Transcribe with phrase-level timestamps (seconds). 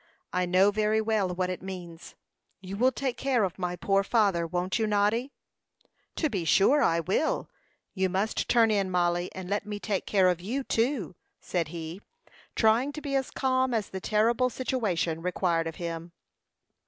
[0.33, 2.15] I know very well what it means.
[2.59, 5.31] You will take care of my poor father won't you, Noddy?"
[6.15, 7.51] "To be sure I will.
[7.93, 12.01] You must turn in, Mollie, and let me take care of you, too," said he,
[12.55, 16.13] trying to be as calm as the terrible situation required of him.